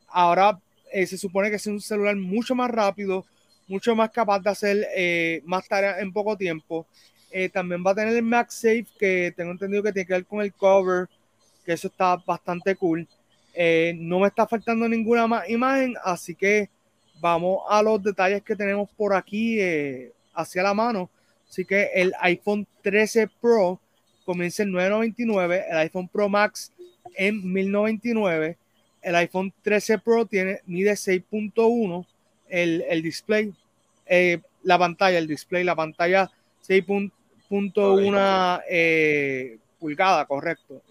Ahora 0.08 0.60
eh, 0.92 1.06
se 1.06 1.18
supone 1.18 1.50
que 1.50 1.56
es 1.56 1.68
un 1.68 1.82
celular 1.82 2.16
mucho 2.16 2.56
más 2.56 2.70
rápido, 2.70 3.26
mucho 3.68 3.96
más 3.96 4.10
capaz 4.12 4.40
de 4.40 4.50
hacer 4.50 4.88
eh, 4.96 5.42
más 5.46 5.68
tareas 5.68 6.00
en 6.00 6.12
poco 6.12 6.38
tiempo. 6.38 6.86
Eh, 7.32 7.50
también 7.50 7.84
va 7.86 7.92
a 7.92 7.96
tener 7.96 8.16
el 8.16 8.24
MagSafe, 8.24 8.88
que 9.00 9.34
tengo 9.36 9.52
entendido 9.52 9.84
que 9.84 9.94
tiene 9.94 10.06
que 10.06 10.14
ver 10.14 10.26
con 10.26 10.42
el 10.42 10.54
cover, 10.54 11.08
que 11.66 11.74
eso 11.74 11.88
está 11.88 12.18
bastante 12.18 12.76
cool. 12.76 13.08
no 13.96 14.20
me 14.20 14.28
está 14.28 14.48
faltando 14.48 14.88
ninguna 14.88 15.28
más 15.28 15.50
imagen, 15.50 15.96
así 16.04 16.36
que 16.36 16.70
vamos 17.20 17.62
a 17.70 17.82
los 17.82 18.02
detalles 18.04 18.42
que 18.44 18.56
tenemos 18.56 18.90
por 18.98 19.14
aquí 19.14 19.60
hacia 20.34 20.64
la 20.64 20.74
mano. 20.74 21.10
Así 21.50 21.66
que 21.66 21.90
el 21.94 22.14
iPhone 22.22 22.66
13 22.82 23.28
Pro 23.42 23.80
comienza 24.26 24.64
en 24.64 24.72
999, 24.72 25.66
el 25.70 25.78
iPhone 25.78 26.08
Pro 26.08 26.30
Max 26.30 26.72
en 27.16 27.54
1099, 27.54 28.58
el 29.02 29.16
iPhone 29.16 29.54
13 29.62 30.00
Pro 30.00 30.26
tiene 30.26 30.62
mide 30.66 30.94
6.1, 30.94 32.06
el, 32.50 33.02
display, 33.02 33.54
eh, 34.06 34.42
la 34.64 34.78
pantalla, 34.78 35.18
el 35.18 35.28
display, 35.28 35.64
la 35.64 35.76
pantalla 35.76 36.30
6.1 36.68 38.64
eh, 38.70 39.58
pulgada, 39.80 40.26
correcto. 40.26 40.82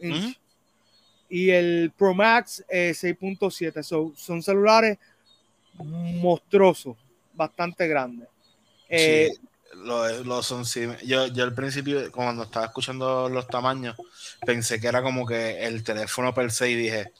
Y 1.28 1.50
el 1.50 1.92
Pro 1.96 2.14
Max 2.14 2.64
6.7. 2.68 3.78
Eh, 3.78 4.12
son 4.16 4.42
celulares 4.42 4.98
monstruosos, 5.74 6.96
bastante 7.34 7.86
grandes. 7.86 8.28
Eh, 8.88 9.30
lo, 9.74 10.42
son 10.42 10.64
sí. 10.64 10.86
Yo, 11.04 11.28
yo 11.28 11.44
al 11.44 11.54
principio, 11.54 12.10
cuando 12.10 12.42
estaba 12.42 12.66
escuchando 12.66 13.28
los 13.28 13.46
tamaños, 13.46 13.96
pensé 14.44 14.80
que 14.80 14.88
era 14.88 15.02
como 15.02 15.24
que 15.24 15.64
el 15.64 15.84
teléfono 15.84 16.34
per 16.34 16.50
se 16.50 16.70
y 16.70 16.74
dije, 16.74 17.12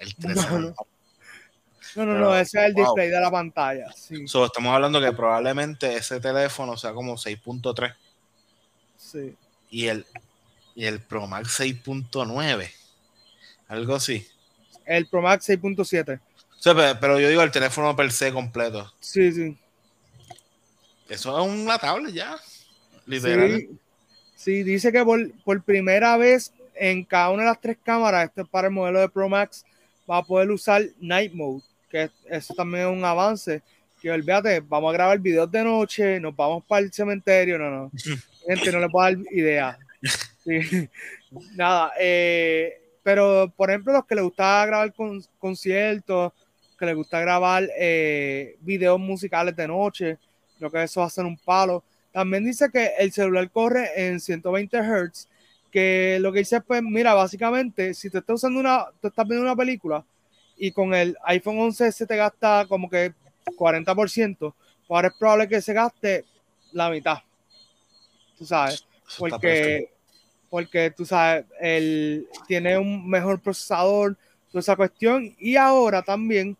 el 0.00 0.14
teléfono. 0.14 0.74
No, 1.96 2.06
no, 2.06 2.18
no, 2.18 2.36
ese 2.36 2.58
es 2.58 2.64
el 2.66 2.74
display 2.74 3.08
de 3.08 3.20
la 3.20 3.30
pantalla. 3.30 3.92
Sí. 3.92 4.24
estamos 4.24 4.74
hablando 4.74 5.00
que 5.00 5.12
probablemente 5.12 5.94
ese 5.94 6.20
teléfono 6.20 6.76
sea 6.76 6.92
como 6.92 7.14
6.3. 7.14 7.94
Sí. 8.96 9.36
Y 9.70 9.86
el, 9.86 10.04
y 10.74 10.86
el 10.86 11.00
Pro 11.00 11.26
Max 11.26 11.60
6.9. 11.60 12.70
Algo 13.68 13.94
así. 13.94 14.26
El 14.84 15.06
Pro 15.06 15.22
Max 15.22 15.48
6.7. 15.48 16.98
pero 17.00 17.20
yo 17.20 17.28
digo 17.28 17.42
el 17.42 17.50
teléfono 17.50 17.94
per 17.94 18.10
se 18.10 18.32
completo. 18.32 18.92
Sí, 18.98 19.32
sí. 19.32 19.56
Eso 21.08 21.38
es 21.38 21.48
una 21.48 21.78
tablet 21.78 22.12
ya. 22.12 22.36
Literal. 23.06 23.68
Sí, 24.34 24.62
dice 24.62 24.92
que 24.92 25.04
por, 25.04 25.62
primera 25.62 26.16
vez 26.16 26.52
en 26.74 27.04
cada 27.04 27.30
una 27.30 27.44
de 27.44 27.48
las 27.50 27.60
tres 27.60 27.78
cámaras, 27.82 28.24
este 28.24 28.44
para 28.44 28.68
el 28.68 28.74
modelo 28.74 29.00
de 29.00 29.08
Pro 29.08 29.28
Max, 29.28 29.64
va 30.08 30.18
a 30.18 30.22
poder 30.22 30.50
usar 30.50 30.82
Night 31.00 31.32
Mode, 31.32 31.62
que 31.90 32.10
eso 32.28 32.54
también 32.54 32.86
es 32.86 32.92
un 32.92 33.04
avance. 33.04 33.62
Que 34.00 34.10
olvídate, 34.10 34.60
vamos 34.60 34.90
a 34.90 34.92
grabar 34.92 35.18
videos 35.18 35.50
de 35.50 35.64
noche, 35.64 36.20
nos 36.20 36.36
vamos 36.36 36.62
para 36.66 36.84
el 36.84 36.92
cementerio, 36.92 37.58
no, 37.58 37.70
no. 37.70 37.90
Gente, 38.46 38.72
no 38.72 38.80
le 38.80 38.88
puedo 38.88 39.04
dar 39.04 39.18
idea. 39.32 39.78
Nada, 41.54 41.92
eh, 41.98 42.80
pero 43.02 43.52
por 43.56 43.70
ejemplo, 43.70 43.92
los 43.92 44.04
que 44.04 44.14
les 44.14 44.24
gusta 44.24 44.66
grabar 44.66 44.92
con, 44.92 45.24
conciertos, 45.38 46.32
que 46.78 46.86
les 46.86 46.94
gusta 46.94 47.20
grabar 47.20 47.66
eh, 47.78 48.56
videos 48.60 49.00
musicales 49.00 49.56
de 49.56 49.66
noche, 49.66 50.18
Creo 50.58 50.70
que 50.70 50.82
eso 50.82 51.00
va 51.00 51.06
a 51.06 51.10
ser 51.10 51.24
un 51.24 51.36
palo. 51.36 51.84
También 52.12 52.44
dice 52.44 52.70
que 52.72 52.92
el 52.98 53.12
celular 53.12 53.50
corre 53.50 53.90
en 53.96 54.20
120 54.20 54.78
Hz, 54.78 55.28
que 55.74 56.18
lo 56.20 56.32
que 56.32 56.38
dice 56.38 56.60
pues, 56.60 56.84
mira, 56.84 57.14
básicamente, 57.14 57.94
si 57.94 58.08
te 58.08 58.18
estás 58.18 58.34
usando 58.34 58.60
una, 58.60 58.86
tú 59.00 59.08
estás 59.08 59.26
viendo 59.26 59.44
una 59.44 59.56
película 59.56 60.04
y 60.56 60.70
con 60.70 60.94
el 60.94 61.16
iPhone 61.24 61.58
11 61.58 61.90
se 61.90 62.06
te 62.06 62.14
gasta 62.14 62.64
como 62.68 62.88
que 62.88 63.12
40%, 63.44 64.36
pues 64.38 64.54
ahora 64.88 65.08
es 65.08 65.14
probable 65.18 65.48
que 65.48 65.60
se 65.60 65.72
gaste 65.72 66.24
la 66.70 66.90
mitad. 66.90 67.18
Tú 68.38 68.46
sabes, 68.46 68.86
porque, 69.18 69.90
porque 70.48 70.92
tú 70.92 71.04
sabes, 71.04 71.44
él 71.60 72.28
tiene 72.46 72.78
un 72.78 73.10
mejor 73.10 73.40
procesador, 73.40 74.16
toda 74.52 74.60
esa 74.60 74.76
cuestión, 74.76 75.34
y 75.40 75.56
ahora 75.56 76.02
también 76.02 76.56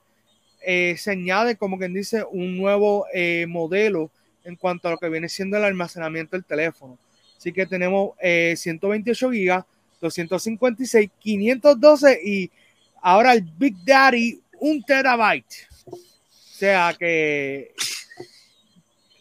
eh, 0.61 0.97
se 0.99 1.13
añade, 1.13 1.55
como 1.55 1.79
quien 1.79 1.95
dice, 1.95 2.25
un 2.29 2.57
nuevo 2.57 3.07
eh, 3.15 3.47
modelo 3.49 4.11
en 4.43 4.57
cuanto 4.57 4.89
a 4.89 4.91
lo 4.91 4.99
que 4.99 5.09
viene 5.09 5.29
siendo 5.29 5.57
el 5.57 5.63
almacenamiento 5.63 6.37
del 6.37 6.45
teléfono. 6.45 6.99
Así 7.45 7.53
que 7.53 7.67
tenemos 7.67 8.13
128 8.23 9.29
GB, 9.29 9.65
256, 10.01 11.11
512 11.19 12.21
y 12.25 12.51
ahora 13.03 13.35
el 13.35 13.43
Big 13.43 13.77
Daddy, 13.85 14.41
un 14.61 14.83
terabyte. 14.83 15.69
O 15.91 15.99
sea 16.33 16.97
que 16.99 17.75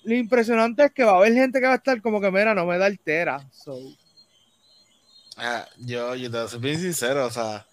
lo 0.06 0.16
impresionante 0.16 0.86
es 0.86 0.94
que 0.94 1.04
va 1.04 1.12
a 1.12 1.16
haber 1.18 1.34
gente 1.34 1.60
que 1.60 1.68
va 1.68 1.74
a 1.74 1.76
estar 1.76 2.02
como 2.02 2.22
que, 2.22 2.32
mira, 2.32 2.56
no 2.56 2.66
me 2.66 2.78
da 2.78 2.88
el 2.88 2.98
tera. 2.98 3.46
Ah, 5.36 5.68
yo, 5.80 6.16
yo 6.16 6.32
te 6.32 6.38
voy 6.38 6.46
a 6.46 6.50
ser 6.50 6.60
bien 6.62 6.80
sincero, 6.80 7.26
o 7.26 7.30
sea, 7.30 7.68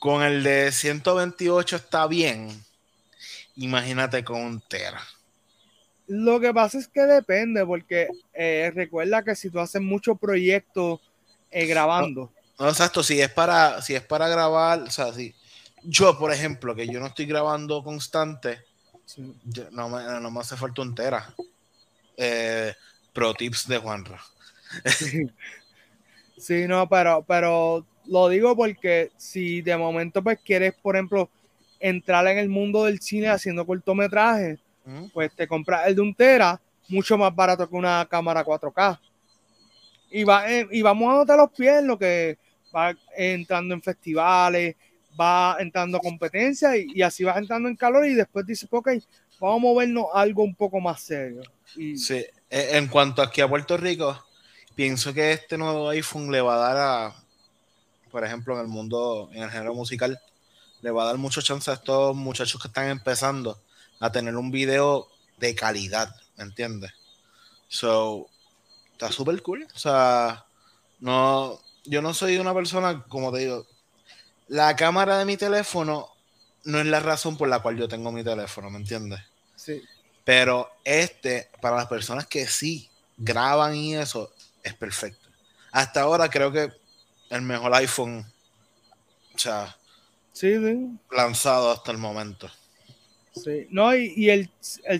con 0.00 0.22
el 0.22 0.42
de 0.42 0.70
128 0.70 1.76
está 1.76 2.06
bien. 2.06 2.62
Imagínate 3.56 4.22
con 4.22 4.42
un 4.42 4.60
Tera. 4.60 5.00
Lo 6.06 6.38
que 6.38 6.52
pasa 6.52 6.78
es 6.78 6.88
que 6.88 7.00
depende, 7.02 7.64
porque 7.64 8.08
eh, 8.32 8.70
recuerda 8.74 9.22
que 9.22 9.34
si 9.34 9.50
tú 9.50 9.58
haces 9.58 9.80
muchos 9.80 10.18
proyectos 10.18 11.00
eh, 11.50 11.66
grabando. 11.66 12.32
No, 12.58 12.68
exacto, 12.68 13.02
si 13.02 13.20
es 13.20 13.30
para, 13.30 13.80
si 13.80 13.94
es 13.94 14.02
para 14.02 14.28
grabar, 14.28 14.82
o 14.82 14.90
sea, 14.90 15.12
si 15.12 15.34
yo, 15.82 16.18
por 16.18 16.32
ejemplo, 16.32 16.74
que 16.74 16.86
yo 16.86 17.00
no 17.00 17.06
estoy 17.06 17.26
grabando 17.26 17.82
constante, 17.82 18.60
no, 19.70 19.88
me, 19.88 20.02
no, 20.20 20.30
me, 20.30 20.40
hace 20.40 20.56
falta 20.56 20.82
un 20.82 20.94
Tera. 20.94 21.34
Eh, 22.16 22.72
pro 23.12 23.34
tips 23.34 23.68
de 23.68 23.78
Juanra. 23.78 24.20
sí, 26.36 26.66
no, 26.66 26.88
pero, 26.88 27.24
pero 27.26 27.86
lo 28.06 28.28
digo 28.28 28.56
porque 28.56 29.10
si 29.16 29.62
de 29.62 29.76
momento 29.76 30.22
pues 30.22 30.38
quieres, 30.44 30.74
por 30.74 30.96
ejemplo, 30.96 31.30
entrar 31.80 32.26
en 32.26 32.38
el 32.38 32.48
mundo 32.48 32.84
del 32.84 33.00
cine 33.00 33.28
haciendo 33.28 33.66
cortometrajes, 33.66 34.58
pues 35.12 35.34
te 35.34 35.48
compras 35.48 35.86
el 35.86 35.94
de 35.94 36.00
un 36.00 36.14
tera, 36.14 36.60
mucho 36.88 37.16
más 37.16 37.34
barato 37.34 37.68
que 37.68 37.76
una 37.76 38.06
cámara 38.08 38.44
4K. 38.44 38.98
Y, 40.10 40.24
va, 40.24 40.50
eh, 40.50 40.66
y 40.70 40.82
vamos 40.82 41.12
a 41.12 41.16
notar 41.18 41.38
los 41.38 41.50
pies 41.50 41.82
lo 41.82 41.98
que 41.98 42.38
va 42.74 42.94
entrando 43.16 43.74
en 43.74 43.82
festivales, 43.82 44.76
va 45.18 45.56
entrando 45.58 45.98
a 45.98 46.00
competencia 46.00 46.76
y, 46.76 47.02
así 47.02 47.24
vas 47.24 47.36
entrando 47.36 47.68
en 47.68 47.76
calor 47.76 48.06
y 48.06 48.14
después 48.14 48.46
dices, 48.46 48.68
ok, 48.70 48.90
vamos 49.40 49.56
a 49.56 49.62
movernos 49.62 50.06
algo 50.12 50.42
un 50.42 50.54
poco 50.54 50.80
más 50.80 51.00
serio. 51.00 51.42
Y, 51.76 51.96
sí, 51.96 52.24
e, 52.50 52.76
en 52.76 52.88
cuanto 52.88 53.22
aquí 53.22 53.40
a 53.40 53.48
Puerto 53.48 53.76
Rico, 53.76 54.24
pienso 54.74 55.12
que 55.14 55.32
este 55.32 55.56
nuevo 55.56 55.88
iPhone 55.88 56.30
le 56.30 56.40
va 56.40 56.56
a 56.56 56.58
dar 56.58 56.76
a, 56.76 57.14
por 58.10 58.24
ejemplo, 58.24 58.54
en 58.54 58.60
el 58.60 58.68
mundo, 58.68 59.30
en 59.32 59.44
el 59.44 59.50
género 59.50 59.74
musical, 59.74 60.18
le 60.82 60.90
va 60.90 61.04
a 61.04 61.06
dar 61.06 61.18
mucho 61.18 61.40
chance 61.40 61.70
a 61.70 61.74
estos 61.74 62.14
muchachos 62.14 62.60
que 62.60 62.68
están 62.68 62.88
empezando 62.88 63.58
a 64.00 64.12
tener 64.12 64.36
un 64.36 64.50
video 64.50 65.08
de 65.38 65.54
calidad, 65.54 66.14
¿me 66.36 66.44
entiendes? 66.44 66.92
So, 67.68 68.26
está 68.92 69.10
súper 69.10 69.42
cool. 69.42 69.66
O 69.74 69.78
sea, 69.78 70.46
no, 71.00 71.60
yo 71.84 72.02
no 72.02 72.14
soy 72.14 72.38
una 72.38 72.54
persona, 72.54 73.04
como 73.08 73.32
te 73.32 73.40
digo, 73.40 73.66
la 74.48 74.76
cámara 74.76 75.18
de 75.18 75.24
mi 75.24 75.36
teléfono 75.36 76.08
no 76.64 76.80
es 76.80 76.86
la 76.86 77.00
razón 77.00 77.36
por 77.36 77.48
la 77.48 77.60
cual 77.60 77.76
yo 77.76 77.88
tengo 77.88 78.12
mi 78.12 78.24
teléfono, 78.24 78.70
¿me 78.70 78.78
entiendes? 78.78 79.20
Sí. 79.56 79.82
Pero 80.24 80.70
este, 80.84 81.50
para 81.60 81.76
las 81.76 81.86
personas 81.86 82.26
que 82.26 82.46
sí 82.46 82.90
graban 83.16 83.74
y 83.74 83.94
eso, 83.94 84.32
es 84.62 84.74
perfecto. 84.74 85.28
Hasta 85.72 86.02
ahora 86.02 86.30
creo 86.30 86.52
que 86.52 86.72
el 87.30 87.42
mejor 87.42 87.74
iPhone, 87.74 88.24
o 89.34 89.38
sea, 89.38 89.76
lanzado 91.10 91.70
hasta 91.70 91.92
el 91.92 91.98
momento. 91.98 92.50
Sí, 93.34 93.66
no, 93.70 93.94
y, 93.96 94.30
el, 94.30 94.48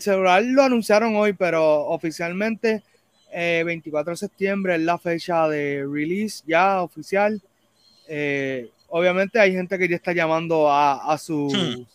celular 0.00 0.42
lo 0.42 0.64
anunciaron 0.64 1.14
hoy, 1.14 1.34
pero 1.34 1.86
oficialmente 1.86 2.82
24 3.32 4.10
eh, 4.10 4.12
de 4.12 4.16
septiembre 4.16 4.74
es 4.74 4.80
la 4.80 4.98
fecha 4.98 5.48
de 5.48 5.86
release 5.88 6.42
ya 6.46 6.82
oficial. 6.82 7.40
Eh, 8.08 8.70
obviamente 8.88 9.38
hay 9.38 9.52
gente 9.52 9.78
que 9.78 9.88
ya 9.88 9.96
está 9.96 10.12
llamando 10.12 10.70
a, 10.70 11.16
su 11.18 11.48
hmm. 11.48 11.86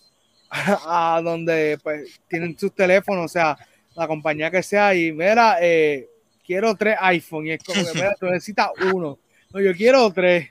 a, 0.49 1.21
donde 1.23 1.77
pues 1.83 2.19
tienen 2.27 2.57
sus 2.57 2.73
teléfonos, 2.73 3.25
o 3.25 3.27
sea, 3.27 3.57
la 3.95 4.07
compañía 4.07 4.49
que 4.49 4.63
sea, 4.63 4.95
y 4.95 5.11
mira, 5.11 5.57
eh, 5.61 6.07
quiero 6.45 6.73
tres 6.75 6.95
iPhone, 7.01 7.47
y 7.47 7.51
es 7.51 7.63
como 7.63 7.83
que 7.85 7.93
mira, 7.93 8.15
tú 8.17 8.27
necesitas 8.27 8.69
uno. 8.93 9.19
No, 9.51 9.59
yo 9.59 9.73
quiero 9.75 10.09
tres. 10.11 10.49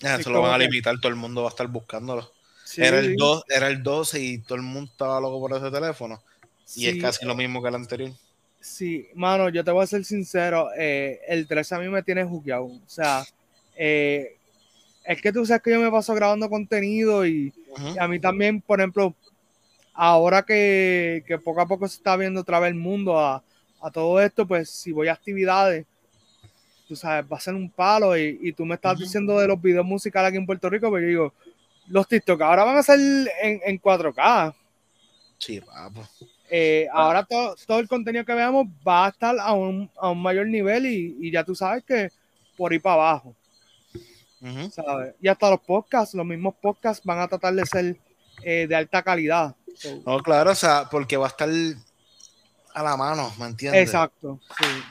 eso 0.00 0.30
lo 0.30 0.42
van 0.42 0.54
a 0.54 0.58
limitar, 0.58 0.98
todo 0.98 1.10
el 1.10 1.16
mundo 1.16 1.42
va 1.42 1.48
a 1.48 1.50
estar 1.50 1.68
buscándolo. 1.68 2.31
Era, 2.76 2.98
el 2.98 3.16
2, 3.16 3.44
era 3.48 3.68
el 3.68 3.82
12 3.82 4.20
y 4.20 4.38
todo 4.38 4.56
el 4.56 4.62
mundo 4.62 4.90
estaba 4.90 5.20
loco 5.20 5.40
por 5.40 5.56
ese 5.56 5.70
teléfono. 5.70 6.22
Y 6.74 6.86
es 6.86 7.00
casi 7.00 7.26
lo 7.26 7.34
mismo 7.34 7.62
que 7.62 7.68
el 7.68 7.74
anterior. 7.74 8.12
Sí, 8.60 9.08
mano, 9.14 9.48
yo 9.48 9.64
te 9.64 9.72
voy 9.72 9.82
a 9.82 9.88
ser 9.88 10.04
sincero, 10.04 10.68
eh, 10.78 11.20
el 11.26 11.48
13 11.48 11.74
a 11.74 11.78
mí 11.80 11.88
me 11.88 12.02
tiene 12.02 12.24
jugueado. 12.24 12.66
O 12.66 12.80
sea, 12.86 13.24
eh, 13.76 14.36
es 15.04 15.20
que 15.20 15.32
tú 15.32 15.44
sabes 15.44 15.62
que 15.62 15.72
yo 15.72 15.80
me 15.80 15.90
paso 15.90 16.14
grabando 16.14 16.48
contenido 16.48 17.26
y, 17.26 17.52
a 17.98 18.06
mí 18.06 18.20
también, 18.20 18.60
por 18.60 18.80
ejemplo, 18.80 19.14
ahora 19.92 20.42
que, 20.42 21.24
poco 21.44 21.60
a 21.60 21.66
poco 21.66 21.88
se 21.88 21.96
está 21.96 22.16
viendo 22.16 22.40
otra 22.40 22.60
vez 22.60 22.70
el 22.70 22.76
mundo 22.76 23.18
a, 23.18 23.42
todo 23.92 24.20
esto, 24.20 24.46
pues 24.46 24.70
si 24.70 24.92
voy 24.92 25.08
a 25.08 25.12
actividades, 25.12 25.84
tú 26.86 26.94
sabes, 26.94 27.24
va 27.30 27.36
a 27.36 27.40
ser 27.40 27.54
un 27.54 27.68
palo 27.68 28.16
y, 28.16 28.52
tú 28.52 28.64
me 28.64 28.76
estás 28.76 28.96
diciendo 28.96 29.36
de 29.40 29.48
los 29.48 29.60
videos 29.60 29.84
musicales 29.84 30.28
aquí 30.28 30.36
en 30.36 30.46
Puerto 30.46 30.70
Rico, 30.70 30.82
pero 30.82 30.90
pues 30.92 31.02
yo 31.02 31.08
digo, 31.08 31.34
los 31.88 32.08
TikTok 32.08 32.40
ahora 32.42 32.64
van 32.64 32.76
a 32.76 32.82
ser 32.82 32.98
en, 32.98 33.60
en 33.64 33.80
4K. 33.80 34.54
Sí, 35.38 35.60
papo. 35.60 36.06
Eh, 36.50 36.86
ahora 36.92 37.24
todo, 37.24 37.56
todo, 37.66 37.78
el 37.78 37.88
contenido 37.88 38.24
que 38.24 38.34
veamos 38.34 38.66
va 38.86 39.06
a 39.06 39.08
estar 39.08 39.34
a 39.40 39.52
un, 39.52 39.90
a 39.96 40.10
un 40.10 40.20
mayor 40.20 40.46
nivel 40.46 40.84
y, 40.84 41.16
y, 41.18 41.30
ya 41.30 41.42
tú 41.42 41.54
sabes 41.54 41.82
que 41.82 42.10
por 42.56 42.72
ahí 42.72 42.78
para 42.78 42.94
abajo. 42.94 43.34
Y 45.20 45.28
hasta 45.28 45.50
los 45.50 45.60
podcasts, 45.60 46.14
los 46.14 46.26
mismos 46.26 46.54
podcasts 46.60 47.04
van 47.04 47.20
a 47.20 47.28
tratar 47.28 47.54
de 47.54 47.64
ser 47.64 47.96
eh, 48.42 48.66
de 48.68 48.74
alta 48.74 49.02
calidad. 49.02 49.54
No, 50.04 50.18
claro, 50.20 50.50
o 50.50 50.54
sea, 50.54 50.88
porque 50.90 51.16
va 51.16 51.26
a 51.26 51.30
estar 51.30 51.48
a 52.74 52.82
la 52.82 52.96
mano, 52.96 53.32
¿me 53.38 53.46
entiendes? 53.46 53.82
Exacto. 53.82 54.40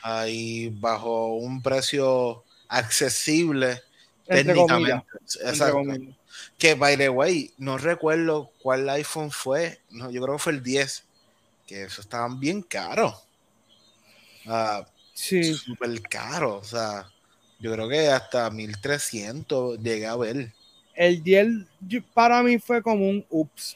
Ahí 0.02 0.70
bajo 0.70 1.36
un 1.36 1.62
precio 1.62 2.44
accesible 2.70 3.82
Entre 4.26 4.54
técnicamente. 4.54 5.06
Exacto. 5.44 5.82
Que, 6.62 6.76
by 6.76 6.96
the 6.96 7.10
way, 7.10 7.52
no 7.58 7.80
recuerdo 7.80 8.52
cuál 8.62 8.88
iPhone 8.92 9.32
fue. 9.32 9.80
No, 9.90 10.12
yo 10.12 10.22
creo 10.22 10.36
que 10.36 10.44
fue 10.44 10.54
el 10.54 10.62
10. 10.62 11.04
Que 11.66 11.86
eso 11.86 12.02
estaban 12.02 12.40
bien 12.40 12.62
caros. 12.62 13.16
Uh, 14.46 14.86
sí. 15.12 15.56
Súper 15.56 16.00
caro. 16.04 16.58
O 16.58 16.64
sea, 16.64 17.10
yo 17.60 17.74
creo 17.74 17.90
que 17.90 18.08
hasta 18.10 18.52
1300 18.52 19.80
llegué 19.80 20.06
a 20.06 20.16
ver. 20.16 20.54
El 20.94 21.24
10 21.24 21.48
para 22.14 22.44
mí 22.44 22.60
fue 22.60 22.84
como 22.84 23.10
un 23.10 23.26
ups. 23.32 23.76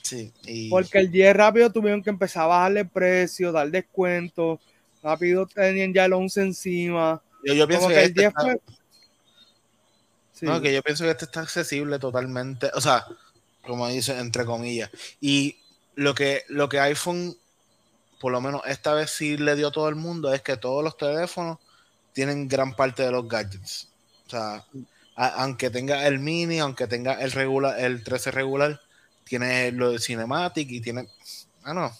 Sí. 0.00 0.32
Porque 0.70 0.98
el 0.98 1.10
10 1.10 1.34
rápido 1.34 1.72
tuvieron 1.72 2.00
que 2.00 2.10
empezar 2.10 2.44
a 2.44 2.46
bajarle 2.46 2.84
precio, 2.84 3.50
dar 3.50 3.68
descuento. 3.72 4.60
Rápido 5.02 5.46
tenían 5.46 5.92
ya 5.92 6.04
el 6.04 6.12
11 6.12 6.42
encima. 6.42 7.20
Yo, 7.42 7.66
pienso 7.66 7.88
que, 7.88 8.04
el 8.04 8.14
10 8.14 8.28
este 8.28 8.40
fue. 8.40 8.60
No, 10.42 10.60
que 10.60 10.72
yo 10.72 10.82
pienso 10.82 11.04
que 11.04 11.10
este 11.10 11.24
está 11.24 11.40
accesible 11.40 11.98
totalmente. 11.98 12.70
O 12.74 12.80
sea, 12.80 13.04
como 13.62 13.88
dice, 13.88 14.18
entre 14.18 14.44
comillas. 14.44 14.90
Y 15.20 15.56
lo 15.94 16.14
que, 16.14 16.44
lo 16.48 16.68
que 16.68 16.80
iPhone, 16.80 17.36
por 18.20 18.32
lo 18.32 18.40
menos 18.40 18.62
esta 18.66 18.94
vez 18.94 19.10
sí 19.10 19.36
le 19.36 19.56
dio 19.56 19.68
a 19.68 19.72
todo 19.72 19.88
el 19.88 19.94
mundo, 19.94 20.32
es 20.32 20.42
que 20.42 20.56
todos 20.56 20.82
los 20.82 20.96
teléfonos 20.96 21.58
tienen 22.12 22.48
gran 22.48 22.74
parte 22.74 23.02
de 23.02 23.10
los 23.10 23.28
gadgets. 23.28 23.88
O 24.26 24.30
sea, 24.30 24.64
aunque 25.14 25.70
tenga 25.70 26.06
el 26.06 26.18
mini, 26.18 26.58
aunque 26.60 26.86
tenga 26.86 27.14
el 27.14 27.32
regular, 27.32 27.78
el 27.78 28.04
13 28.04 28.30
regular, 28.30 28.80
tiene 29.24 29.72
lo 29.72 29.92
de 29.92 29.98
Cinematic 29.98 30.70
y 30.70 30.80
tiene. 30.80 31.08
Ah, 31.62 31.74
no. 31.74 31.92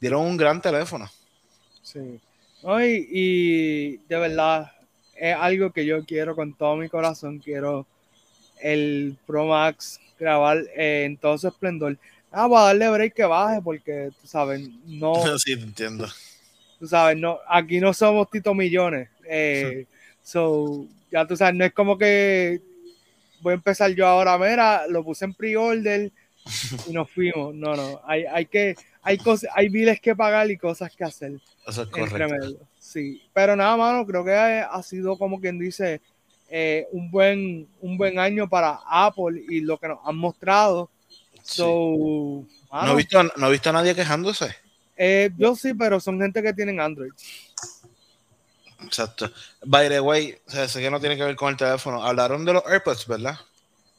Dieron 0.00 0.22
un 0.22 0.36
gran 0.36 0.60
teléfono. 0.60 1.10
Sí. 1.82 2.20
y, 2.62 3.96
de 3.96 4.16
verdad, 4.18 4.72
es 5.16 5.36
algo 5.36 5.72
que 5.72 5.86
yo 5.86 6.04
quiero 6.04 6.34
con 6.34 6.54
todo 6.54 6.76
mi 6.76 6.88
corazón. 6.88 7.38
Quiero 7.38 7.86
el 8.60 9.16
Pro 9.26 9.46
Max 9.46 10.00
grabar 10.18 10.64
en 10.74 11.16
todo 11.16 11.36
su 11.38 11.48
esplendor. 11.48 11.98
Ah, 12.30 12.46
voy 12.46 12.58
a 12.58 12.62
darle 12.62 12.88
break 12.90 13.14
que 13.14 13.24
baje 13.24 13.60
porque, 13.62 14.10
tú 14.20 14.26
sabes, 14.26 14.68
no. 14.86 15.14
sí, 15.38 15.52
entiendo. 15.52 16.08
Tú 16.78 16.88
sabes, 16.88 17.16
no, 17.16 17.38
aquí 17.48 17.80
no 17.80 17.94
somos 17.94 18.28
Tito 18.30 18.54
Millones. 18.54 19.08
Eh, 19.28 19.86
so, 20.22 20.86
ya 21.10 21.26
tú 21.26 21.36
sabes, 21.36 21.54
no 21.54 21.64
es 21.64 21.72
como 21.72 21.96
que 21.96 22.60
voy 23.40 23.52
a 23.52 23.54
empezar 23.54 23.90
yo 23.92 24.06
ahora, 24.06 24.36
mira, 24.38 24.86
lo 24.88 25.04
puse 25.04 25.26
en 25.26 25.34
pre-order 25.34 26.10
y 26.88 26.92
nos 26.92 27.10
fuimos. 27.10 27.54
No, 27.54 27.76
no, 27.76 28.00
hay, 28.04 28.24
hay 28.24 28.46
que, 28.46 28.74
hay 29.04 29.18
cosas, 29.18 29.50
hay 29.54 29.68
biles 29.68 30.00
que 30.00 30.16
pagar 30.16 30.50
y 30.50 30.56
cosas 30.56 30.94
que 30.96 31.04
hacer. 31.04 31.32
Eso 31.66 31.82
es 31.82 31.88
correcto. 31.88 32.66
Sí, 32.78 33.22
pero 33.32 33.54
nada, 33.54 33.76
mano, 33.76 34.06
creo 34.06 34.24
que 34.24 34.32
ha 34.32 34.82
sido 34.82 35.16
como 35.16 35.40
quien 35.40 35.58
dice 35.58 36.00
eh, 36.48 36.86
un 36.92 37.10
buen, 37.10 37.68
un 37.80 37.96
buen 37.96 38.18
año 38.18 38.48
para 38.48 38.80
Apple 38.86 39.42
y 39.48 39.60
lo 39.60 39.78
que 39.78 39.88
nos 39.88 39.98
han 40.04 40.16
mostrado. 40.16 40.90
So, 41.42 42.46
¿No, 42.72 42.92
he 42.92 42.96
visto, 42.96 43.22
¿No 43.36 43.48
he 43.48 43.52
visto 43.52 43.70
a 43.70 43.72
nadie 43.72 43.94
quejándose? 43.94 44.54
Eh, 44.96 45.30
yo 45.36 45.54
sí, 45.54 45.74
pero 45.74 46.00
son 46.00 46.20
gente 46.20 46.42
que 46.42 46.52
tienen 46.52 46.80
Android. 46.80 47.12
Exacto. 48.82 49.30
By 49.64 49.88
the 49.88 50.00
way, 50.00 50.36
sé 50.46 50.80
que 50.80 50.90
no 50.90 51.00
tiene 51.00 51.16
que 51.16 51.24
ver 51.24 51.36
con 51.36 51.50
el 51.50 51.56
teléfono. 51.56 52.02
Hablaron 52.04 52.44
de 52.44 52.54
los 52.54 52.62
AirPods, 52.66 53.06
¿verdad? 53.06 53.36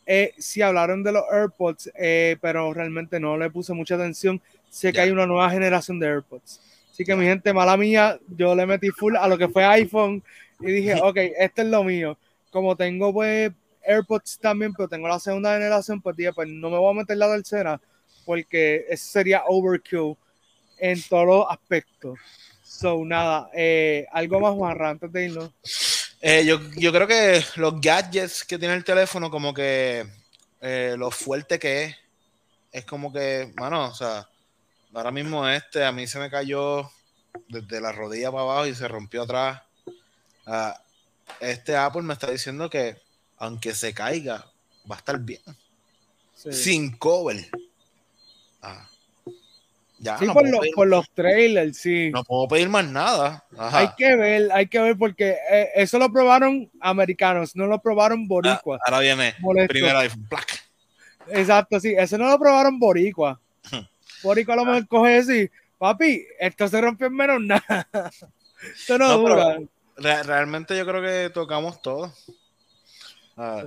Eh, 0.05 0.33
sí, 0.37 0.61
hablaron 0.61 1.03
de 1.03 1.11
los 1.11 1.23
AirPods, 1.31 1.91
eh, 1.95 2.37
pero 2.39 2.73
realmente 2.73 3.19
no 3.19 3.37
le 3.37 3.49
puse 3.49 3.73
mucha 3.73 3.95
atención. 3.95 4.41
Sé 4.75 4.91
que 4.91 4.99
hay 4.99 5.09
una 5.09 5.25
nueva 5.25 5.49
generación 5.49 6.01
de 6.01 6.07
AirPods. 6.07 6.59
Así 6.91 7.05
que 7.05 7.15
mi 7.15 7.23
gente, 7.23 7.53
mala 7.53 7.77
mía, 7.77 8.19
yo 8.27 8.53
le 8.53 8.65
metí 8.65 8.89
full 8.89 9.15
a 9.15 9.25
lo 9.25 9.37
que 9.37 9.47
fue 9.47 9.63
iPhone 9.63 10.21
y 10.59 10.69
dije, 10.69 10.95
ok, 11.01 11.15
este 11.37 11.61
es 11.61 11.69
lo 11.69 11.81
mío. 11.81 12.17
Como 12.51 12.75
tengo 12.75 13.13
pues 13.13 13.53
AirPods 13.85 14.37
también, 14.37 14.73
pero 14.73 14.89
tengo 14.89 15.07
la 15.07 15.17
segunda 15.17 15.53
generación, 15.53 16.01
pues 16.01 16.17
dije, 16.17 16.33
pues 16.33 16.49
no 16.49 16.69
me 16.69 16.77
voy 16.77 16.91
a 16.91 16.99
meter 16.99 17.15
la 17.15 17.33
tercera 17.33 17.79
porque 18.25 18.85
eso 18.89 19.05
sería 19.11 19.43
overkill 19.47 20.17
en 20.77 21.01
todos 21.03 21.25
los 21.25 21.45
aspectos. 21.49 22.19
So, 22.61 23.05
nada, 23.05 23.49
eh, 23.53 24.05
algo 24.11 24.41
más, 24.41 24.55
Juan, 24.55 24.81
antes 24.81 25.09
de 25.09 25.25
irnos. 25.27 25.51
Eh, 26.19 26.43
yo, 26.45 26.59
yo, 26.75 26.91
creo 26.91 27.07
que 27.07 27.41
los 27.55 27.79
gadgets 27.79 28.43
que 28.43 28.59
tiene 28.59 28.73
el 28.73 28.83
teléfono, 28.83 29.31
como 29.31 29.53
que 29.53 30.05
eh, 30.59 30.95
lo 30.97 31.11
fuerte 31.11 31.59
que 31.59 31.83
es, 31.85 31.95
es 32.73 32.83
como 32.83 33.13
que, 33.13 33.53
mano, 33.55 33.85
o 33.85 33.93
sea, 33.93 34.27
ahora 34.95 35.11
mismo 35.11 35.47
este 35.47 35.85
a 35.85 35.91
mí 35.91 36.07
se 36.07 36.19
me 36.19 36.29
cayó 36.29 36.89
desde 37.47 37.81
la 37.81 37.91
rodilla 37.91 38.31
para 38.31 38.43
abajo 38.43 38.67
y 38.67 38.75
se 38.75 38.87
rompió 38.87 39.23
atrás. 39.23 39.61
Ah, 40.45 40.79
este 41.39 41.75
Apple 41.75 42.01
me 42.01 42.13
está 42.13 42.31
diciendo 42.31 42.69
que 42.69 42.97
aunque 43.37 43.75
se 43.75 43.93
caiga, 43.93 44.45
va 44.89 44.95
a 44.95 44.99
estar 44.99 45.19
bien. 45.19 45.41
Sin 46.33 46.97
cover. 46.97 47.47
Ah 48.61 48.87
sí, 50.19 50.27
por, 50.75 50.87
los 50.87 51.09
trailers, 51.11 51.77
sí. 51.77 52.11
No 52.11 52.23
puedo 52.23 52.47
pedir 52.47 52.69
más 52.69 52.85
nada. 52.85 53.43
Hay 53.57 53.89
que 53.97 54.15
ver, 54.15 54.51
hay 54.51 54.67
que 54.67 54.79
ver, 54.79 54.97
porque 54.97 55.37
eh, 55.49 55.69
eso 55.75 55.97
lo 55.99 56.11
probaron 56.11 56.69
americanos, 56.79 57.55
no 57.55 57.67
lo 57.67 57.79
probaron 57.81 58.27
boricuas. 58.27 58.79
Ah, 58.81 58.91
ahora 58.91 58.99
viene 58.99 59.35
primero 59.67 59.99
iPhone, 59.99 60.27
Exacto, 61.29 61.79
sí, 61.79 61.95
eso 61.97 62.17
no 62.17 62.29
lo 62.29 62.37
probaron 62.37 62.77
boricua. 62.77 63.39
Boricua 64.25 64.55
a 64.55 64.57
lo 64.57 64.65
mejor 64.65 64.87
coge 64.87 65.43
y 65.43 65.49
papi, 65.77 66.25
esto 66.39 66.67
se 66.67 66.81
rompió 66.81 67.07
en 67.07 67.13
menos 67.13 67.41
nada. 67.41 67.87
esto 68.75 68.97
no, 68.97 69.17
dura. 69.17 69.59
realmente 69.97 70.77
yo 70.77 70.85
creo 70.85 71.01
que 71.01 71.29
tocamos 71.29 71.81
todo. 71.81 72.11
Ah, 73.37 73.63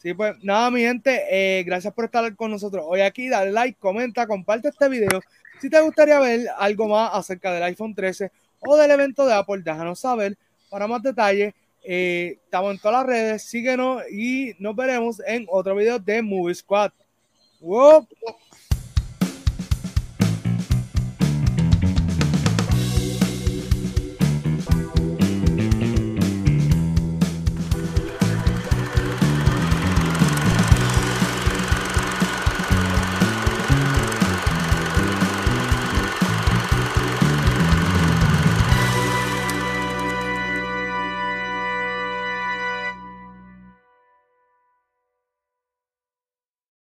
Sí, 0.00 0.14
pues 0.14 0.36
nada, 0.44 0.70
mi 0.70 0.82
gente, 0.82 1.24
eh, 1.28 1.64
gracias 1.64 1.92
por 1.92 2.04
estar 2.04 2.36
con 2.36 2.52
nosotros 2.52 2.84
hoy 2.86 3.00
aquí. 3.00 3.28
Dale 3.28 3.50
like, 3.50 3.80
comenta, 3.80 4.28
comparte 4.28 4.68
este 4.68 4.88
video. 4.88 5.20
Si 5.60 5.68
te 5.68 5.80
gustaría 5.80 6.20
ver 6.20 6.46
algo 6.56 6.86
más 6.86 7.10
acerca 7.12 7.52
del 7.52 7.64
iPhone 7.64 7.96
13 7.96 8.30
o 8.60 8.76
del 8.76 8.92
evento 8.92 9.26
de 9.26 9.34
Apple, 9.34 9.62
déjanos 9.64 9.98
saber 9.98 10.38
para 10.70 10.86
más 10.86 11.02
detalles. 11.02 11.52
Eh, 11.82 12.38
estamos 12.44 12.72
en 12.72 12.78
todas 12.78 12.98
las 12.98 13.06
redes, 13.06 13.42
síguenos 13.42 14.02
y 14.10 14.54
nos 14.60 14.76
veremos 14.76 15.20
en 15.26 15.46
otro 15.50 15.74
video 15.74 15.98
de 15.98 16.22
Movie 16.22 16.54
Squad. 16.54 16.92
¡Wow! 17.60 18.06